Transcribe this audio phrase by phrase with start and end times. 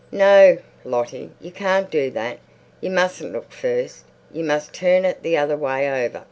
[0.11, 2.39] "No, Lottie, you can't do that.
[2.79, 4.03] You mustn't look first.
[4.33, 6.19] You must turn it the other way over."